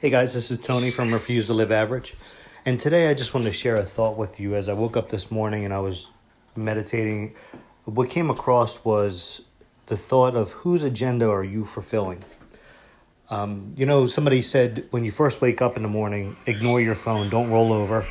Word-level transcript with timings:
Hey 0.00 0.10
guys, 0.10 0.32
this 0.32 0.52
is 0.52 0.58
Tony 0.58 0.92
from 0.92 1.12
Refuse 1.12 1.48
to 1.48 1.54
Live 1.54 1.72
Average. 1.72 2.14
And 2.64 2.78
today 2.78 3.10
I 3.10 3.14
just 3.14 3.34
wanted 3.34 3.46
to 3.46 3.52
share 3.52 3.74
a 3.74 3.82
thought 3.82 4.16
with 4.16 4.38
you 4.38 4.54
as 4.54 4.68
I 4.68 4.72
woke 4.72 4.96
up 4.96 5.10
this 5.10 5.28
morning 5.28 5.64
and 5.64 5.74
I 5.74 5.80
was 5.80 6.12
meditating. 6.54 7.34
What 7.84 8.08
came 8.08 8.30
across 8.30 8.84
was 8.84 9.42
the 9.86 9.96
thought 9.96 10.36
of 10.36 10.52
whose 10.52 10.84
agenda 10.84 11.28
are 11.28 11.42
you 11.42 11.64
fulfilling? 11.64 12.22
Um, 13.28 13.72
you 13.76 13.86
know, 13.86 14.06
somebody 14.06 14.40
said 14.40 14.86
when 14.92 15.02
you 15.02 15.10
first 15.10 15.40
wake 15.40 15.60
up 15.60 15.76
in 15.76 15.82
the 15.82 15.88
morning, 15.88 16.36
ignore 16.46 16.80
your 16.80 16.94
phone, 16.94 17.28
don't 17.28 17.50
roll 17.50 17.72
over 17.72 18.06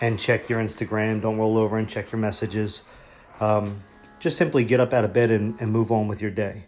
and 0.00 0.18
check 0.18 0.48
your 0.48 0.60
Instagram, 0.60 1.20
don't 1.20 1.36
roll 1.36 1.58
over 1.58 1.76
and 1.76 1.86
check 1.86 2.10
your 2.10 2.20
messages. 2.22 2.84
Um, 3.38 3.84
just 4.18 4.38
simply 4.38 4.64
get 4.64 4.80
up 4.80 4.94
out 4.94 5.04
of 5.04 5.12
bed 5.12 5.30
and, 5.30 5.60
and 5.60 5.70
move 5.70 5.92
on 5.92 6.08
with 6.08 6.22
your 6.22 6.30
day. 6.30 6.64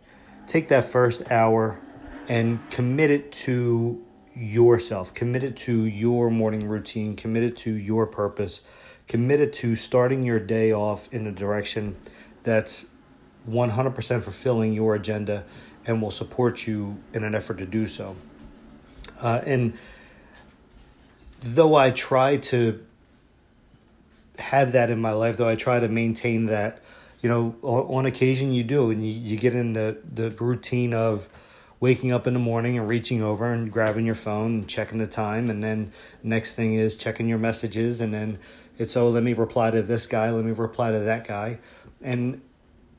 Take 0.46 0.68
that 0.68 0.84
first 0.84 1.32
hour 1.32 1.80
and 2.28 2.60
commit 2.70 3.10
it 3.10 3.32
to 3.32 4.04
yourself, 4.34 5.12
committed 5.14 5.56
to 5.56 5.84
your 5.84 6.30
morning 6.30 6.68
routine, 6.68 7.16
committed 7.16 7.56
to 7.58 7.72
your 7.72 8.06
purpose, 8.06 8.62
committed 9.08 9.52
to 9.52 9.74
starting 9.74 10.22
your 10.22 10.38
day 10.38 10.72
off 10.72 11.12
in 11.12 11.26
a 11.26 11.32
direction 11.32 11.96
that's 12.42 12.86
100% 13.48 14.22
fulfilling 14.22 14.72
your 14.72 14.94
agenda 14.94 15.44
and 15.86 16.00
will 16.00 16.10
support 16.10 16.66
you 16.66 16.98
in 17.12 17.24
an 17.24 17.34
effort 17.34 17.58
to 17.58 17.66
do 17.66 17.86
so. 17.86 18.16
Uh, 19.20 19.40
and 19.44 19.76
though 21.40 21.74
I 21.74 21.90
try 21.90 22.36
to 22.36 22.84
have 24.38 24.72
that 24.72 24.90
in 24.90 25.00
my 25.00 25.12
life, 25.12 25.36
though 25.36 25.48
I 25.48 25.56
try 25.56 25.80
to 25.80 25.88
maintain 25.88 26.46
that, 26.46 26.82
you 27.20 27.28
know, 27.28 27.54
on, 27.62 27.96
on 27.96 28.06
occasion 28.06 28.52
you 28.52 28.64
do, 28.64 28.90
and 28.90 29.04
you, 29.04 29.12
you 29.12 29.36
get 29.36 29.54
in 29.54 29.72
the, 29.72 29.98
the 30.12 30.30
routine 30.32 30.94
of, 30.94 31.28
waking 31.80 32.12
up 32.12 32.26
in 32.26 32.34
the 32.34 32.40
morning 32.40 32.78
and 32.78 32.86
reaching 32.86 33.22
over 33.22 33.50
and 33.50 33.72
grabbing 33.72 34.04
your 34.04 34.14
phone 34.14 34.52
and 34.52 34.68
checking 34.68 34.98
the 34.98 35.06
time. 35.06 35.48
And 35.48 35.64
then 35.64 35.92
next 36.22 36.54
thing 36.54 36.74
is 36.74 36.96
checking 36.96 37.26
your 37.26 37.38
messages. 37.38 38.02
And 38.02 38.12
then 38.12 38.38
it's 38.78 38.96
oh 38.96 39.08
let 39.08 39.22
me 39.22 39.32
reply 39.32 39.70
to 39.70 39.82
this 39.82 40.06
guy. 40.06 40.30
Let 40.30 40.44
me 40.44 40.52
reply 40.52 40.92
to 40.92 41.00
that 41.00 41.26
guy. 41.26 41.58
And 42.02 42.42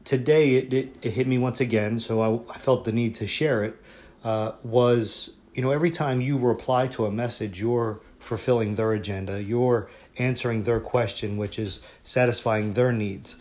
today 0.04 0.56
it, 0.56 0.73
it, 0.73 0.96
it 1.02 1.12
hit 1.12 1.28
me 1.28 1.38
once 1.38 1.62
again. 1.62 2.00
So 2.00 2.22
I, 2.22 2.54
I, 2.54 2.58
felt 2.58 2.86
the 2.86 2.92
need 2.92 3.16
to 3.16 3.28
share 3.28 3.64
it 3.64 3.80
uh, 4.23 4.54
was 4.64 5.32
you 5.54 5.62
know 5.62 5.72
every 5.72 5.92
time 5.92 6.20
you 6.20 6.38
reply 6.38 6.88
to 6.88 7.06
a 7.06 7.12
message 7.12 7.62
you're 7.62 8.02
fulfilling 8.20 8.76
their 8.76 8.94
agenda. 8.94 9.42
You're 9.42 9.90
answering 10.18 10.64
their 10.64 10.80
question 10.80 11.38
which 11.38 11.60
is 11.60 11.80
satisfying 12.04 12.73
their 12.73 12.92
needs 12.92 13.38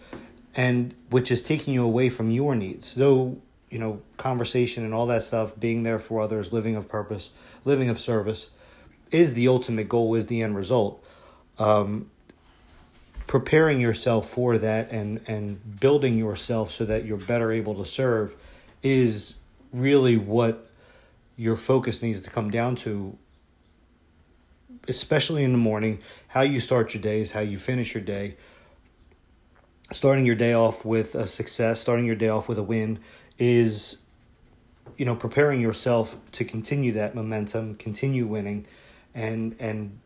and 0.54 0.94
which 1.10 1.30
is 1.30 1.42
taking 1.42 1.72
you 1.74 1.84
away 1.84 2.10
from 2.10 2.30
your 2.30 2.54
needs. 2.54 2.94
Though 2.94 3.40
you 3.70 3.78
know, 3.78 4.02
conversation 4.16 4.84
and 4.84 4.92
all 4.92 5.06
that 5.06 5.22
stuff, 5.22 5.58
being 5.58 5.84
there 5.84 5.98
for 5.98 6.20
others, 6.20 6.52
living 6.52 6.76
of 6.76 6.88
purpose, 6.88 7.30
living 7.64 7.88
of 7.88 7.98
service, 7.98 8.50
is 9.10 9.34
the 9.34 9.48
ultimate 9.48 9.88
goal, 9.88 10.14
is 10.14 10.26
the 10.26 10.42
end 10.42 10.56
result. 10.56 11.04
Um, 11.58 12.10
preparing 13.30 13.80
yourself 13.80 14.28
for 14.28 14.58
that 14.58 14.90
and 14.90 15.20
and 15.28 15.78
building 15.78 16.18
yourself 16.18 16.72
so 16.72 16.84
that 16.84 17.04
you're 17.04 17.16
better 17.16 17.52
able 17.52 17.76
to 17.76 17.84
serve 17.84 18.34
is 18.82 19.36
really 19.72 20.16
what 20.16 20.68
your 21.36 21.54
focus 21.54 22.02
needs 22.02 22.22
to 22.22 22.28
come 22.28 22.50
down 22.50 22.74
to 22.74 23.16
especially 24.88 25.44
in 25.44 25.52
the 25.52 25.58
morning 25.58 26.00
how 26.26 26.40
you 26.40 26.58
start 26.58 26.92
your 26.92 27.00
days 27.00 27.30
how 27.30 27.38
you 27.38 27.56
finish 27.56 27.94
your 27.94 28.02
day 28.02 28.36
starting 29.92 30.26
your 30.26 30.34
day 30.34 30.52
off 30.52 30.84
with 30.84 31.14
a 31.14 31.28
success 31.28 31.78
starting 31.78 32.04
your 32.04 32.16
day 32.16 32.28
off 32.28 32.48
with 32.48 32.58
a 32.58 32.64
win 32.64 32.98
is 33.40 34.02
you 34.96 35.04
know 35.04 35.16
preparing 35.16 35.60
yourself 35.60 36.18
to 36.30 36.44
continue 36.44 36.92
that 36.92 37.14
momentum 37.14 37.74
continue 37.74 38.26
winning 38.26 38.66
and 39.14 39.56
and 39.58 39.98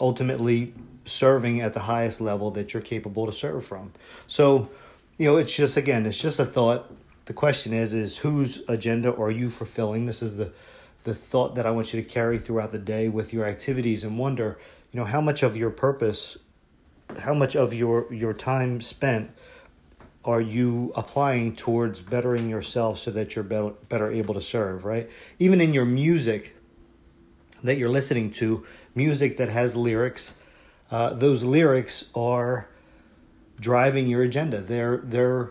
ultimately 0.00 0.74
serving 1.06 1.60
at 1.60 1.72
the 1.72 1.80
highest 1.80 2.20
level 2.20 2.50
that 2.50 2.74
you're 2.74 2.82
capable 2.82 3.26
to 3.26 3.32
serve 3.32 3.64
from. 3.64 3.92
So 4.26 4.68
you 5.16 5.30
know 5.30 5.38
it's 5.38 5.56
just 5.56 5.78
again 5.78 6.04
it's 6.04 6.20
just 6.20 6.38
a 6.38 6.44
thought. 6.44 6.90
The 7.26 7.32
question 7.32 7.72
is 7.72 7.94
is 7.94 8.18
whose 8.18 8.62
agenda 8.68 9.14
are 9.14 9.30
you 9.30 9.48
fulfilling? 9.48 10.04
This 10.04 10.20
is 10.20 10.36
the 10.36 10.52
the 11.04 11.14
thought 11.14 11.54
that 11.54 11.66
i 11.66 11.70
want 11.70 11.92
you 11.92 12.02
to 12.02 12.08
carry 12.08 12.38
throughout 12.38 12.70
the 12.70 12.78
day 12.78 13.08
with 13.08 13.32
your 13.32 13.46
activities 13.46 14.02
and 14.02 14.18
wonder 14.18 14.58
you 14.90 14.98
know 14.98 15.04
how 15.04 15.20
much 15.20 15.42
of 15.42 15.56
your 15.56 15.70
purpose 15.70 16.38
how 17.20 17.34
much 17.34 17.54
of 17.54 17.72
your 17.72 18.12
your 18.12 18.32
time 18.32 18.80
spent 18.80 19.30
are 20.24 20.40
you 20.40 20.92
applying 20.94 21.54
towards 21.54 22.00
bettering 22.00 22.48
yourself 22.48 22.98
so 22.98 23.10
that 23.10 23.34
you're 23.34 23.44
better, 23.44 23.70
better 23.88 24.10
able 24.10 24.34
to 24.34 24.40
serve, 24.40 24.84
right? 24.84 25.10
Even 25.38 25.60
in 25.60 25.74
your 25.74 25.84
music 25.84 26.56
that 27.62 27.76
you're 27.76 27.90
listening 27.90 28.30
to, 28.30 28.64
music 28.94 29.36
that 29.36 29.48
has 29.48 29.76
lyrics, 29.76 30.34
uh, 30.90 31.12
those 31.14 31.42
lyrics 31.42 32.10
are 32.14 32.68
driving 33.60 34.06
your 34.06 34.22
agenda. 34.22 34.60
They're 34.60 34.98
they're 34.98 35.50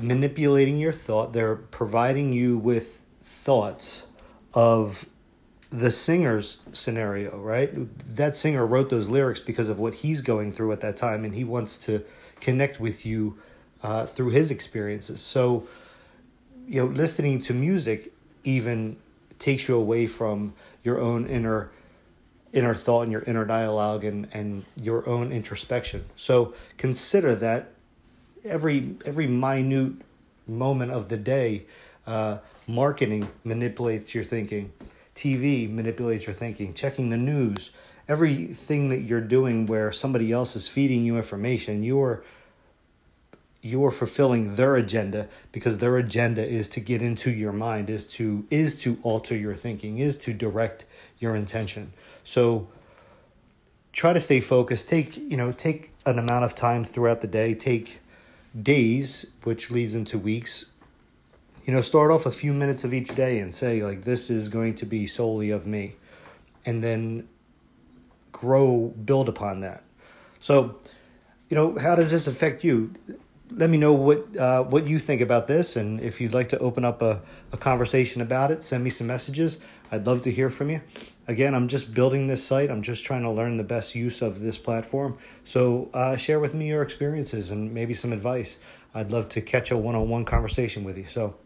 manipulating 0.00 0.78
your 0.78 0.92
thought. 0.92 1.32
They're 1.32 1.56
providing 1.56 2.32
you 2.32 2.58
with 2.58 3.02
thoughts 3.22 4.04
of 4.54 5.06
the 5.70 5.90
singer's 5.90 6.58
scenario, 6.72 7.38
right? 7.38 7.70
That 8.16 8.36
singer 8.36 8.66
wrote 8.66 8.90
those 8.90 9.08
lyrics 9.08 9.40
because 9.40 9.68
of 9.68 9.78
what 9.78 9.94
he's 9.94 10.20
going 10.20 10.50
through 10.52 10.72
at 10.72 10.80
that 10.80 10.96
time, 10.96 11.24
and 11.24 11.34
he 11.34 11.44
wants 11.44 11.78
to 11.78 12.04
connect 12.40 12.80
with 12.80 13.06
you 13.06 13.38
uh, 13.82 14.06
through 14.06 14.30
his 14.30 14.50
experiences. 14.50 15.20
So, 15.20 15.66
you 16.66 16.84
know, 16.84 16.92
listening 16.92 17.40
to 17.42 17.54
music 17.54 18.12
even 18.44 18.96
takes 19.38 19.68
you 19.68 19.76
away 19.76 20.06
from 20.06 20.54
your 20.84 21.00
own 21.00 21.26
inner 21.26 21.70
inner 22.52 22.74
thought 22.74 23.02
and 23.02 23.12
your 23.12 23.22
inner 23.22 23.44
dialogue 23.44 24.04
and, 24.04 24.26
and 24.32 24.64
your 24.82 25.08
own 25.08 25.30
introspection. 25.30 26.04
So 26.16 26.52
consider 26.76 27.34
that 27.36 27.72
every 28.44 28.96
every 29.04 29.26
minute 29.26 29.92
moment 30.46 30.90
of 30.92 31.08
the 31.08 31.16
day, 31.16 31.66
uh, 32.06 32.38
marketing 32.66 33.28
manipulates 33.44 34.14
your 34.14 34.24
thinking, 34.24 34.72
TV 35.14 35.72
manipulates 35.72 36.26
your 36.26 36.34
thinking, 36.34 36.74
checking 36.74 37.10
the 37.10 37.16
news, 37.16 37.70
everything 38.08 38.88
that 38.88 39.00
you're 39.00 39.20
doing 39.20 39.66
where 39.66 39.92
somebody 39.92 40.32
else 40.32 40.56
is 40.56 40.66
feeding 40.66 41.04
you 41.04 41.16
information, 41.16 41.82
you're 41.82 42.24
you're 43.62 43.90
fulfilling 43.90 44.56
their 44.56 44.76
agenda 44.76 45.28
because 45.52 45.78
their 45.78 45.96
agenda 45.98 46.46
is 46.46 46.68
to 46.68 46.80
get 46.80 47.02
into 47.02 47.30
your 47.30 47.52
mind 47.52 47.90
is 47.90 48.06
to 48.06 48.46
is 48.50 48.80
to 48.82 48.98
alter 49.02 49.36
your 49.36 49.54
thinking 49.54 49.98
is 49.98 50.16
to 50.16 50.32
direct 50.32 50.86
your 51.18 51.36
intention. 51.36 51.92
So 52.24 52.68
try 53.92 54.12
to 54.12 54.20
stay 54.20 54.40
focused. 54.40 54.88
Take 54.88 55.16
you 55.16 55.36
know 55.36 55.52
take 55.52 55.92
an 56.06 56.18
amount 56.18 56.44
of 56.44 56.54
time 56.54 56.84
throughout 56.84 57.20
the 57.20 57.26
day. 57.26 57.54
Take 57.54 58.00
days 58.60 59.26
which 59.44 59.70
leads 59.70 59.94
into 59.94 60.18
weeks. 60.18 60.66
You 61.64 61.74
know 61.74 61.82
start 61.82 62.10
off 62.10 62.24
a 62.24 62.30
few 62.30 62.54
minutes 62.54 62.84
of 62.84 62.94
each 62.94 63.14
day 63.14 63.40
and 63.40 63.52
say 63.52 63.82
like 63.82 64.02
this 64.02 64.30
is 64.30 64.48
going 64.48 64.74
to 64.76 64.86
be 64.86 65.06
solely 65.06 65.50
of 65.50 65.66
me. 65.66 65.96
And 66.64 66.82
then 66.82 67.28
grow 68.32 68.94
build 69.04 69.28
upon 69.28 69.60
that. 69.60 69.82
So 70.40 70.76
you 71.50 71.56
know 71.56 71.76
how 71.78 71.94
does 71.94 72.10
this 72.10 72.26
affect 72.26 72.64
you 72.64 72.94
let 73.50 73.70
me 73.70 73.76
know 73.76 73.92
what 73.92 74.36
uh, 74.36 74.62
what 74.62 74.86
you 74.86 74.98
think 74.98 75.20
about 75.20 75.46
this, 75.46 75.76
and 75.76 76.00
if 76.00 76.20
you'd 76.20 76.34
like 76.34 76.48
to 76.50 76.58
open 76.58 76.84
up 76.84 77.02
a, 77.02 77.22
a 77.52 77.56
conversation 77.56 78.22
about 78.22 78.50
it, 78.50 78.62
send 78.62 78.84
me 78.84 78.90
some 78.90 79.06
messages. 79.06 79.58
I'd 79.92 80.06
love 80.06 80.22
to 80.22 80.30
hear 80.30 80.50
from 80.50 80.70
you. 80.70 80.80
Again, 81.26 81.54
I'm 81.54 81.68
just 81.68 81.92
building 81.94 82.26
this 82.26 82.44
site. 82.44 82.70
I'm 82.70 82.82
just 82.82 83.04
trying 83.04 83.22
to 83.22 83.30
learn 83.30 83.56
the 83.56 83.64
best 83.64 83.94
use 83.94 84.22
of 84.22 84.40
this 84.40 84.58
platform. 84.58 85.18
So 85.44 85.90
uh, 85.94 86.16
share 86.16 86.40
with 86.40 86.54
me 86.54 86.68
your 86.68 86.82
experiences 86.82 87.50
and 87.50 87.72
maybe 87.72 87.94
some 87.94 88.12
advice. 88.12 88.58
I'd 88.94 89.10
love 89.10 89.28
to 89.30 89.40
catch 89.40 89.70
a 89.70 89.76
one-on-one 89.76 90.24
conversation 90.24 90.84
with 90.84 90.96
you. 90.96 91.06
So 91.06 91.36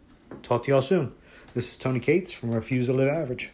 talk 0.42 0.64
to 0.64 0.70
y'all 0.70 0.82
soon. 0.82 1.12
This 1.54 1.68
is 1.68 1.78
Tony 1.78 2.00
Cates 2.00 2.32
from 2.32 2.52
Refuse 2.52 2.86
to 2.86 2.92
Live 2.92 3.08
Average. 3.08 3.52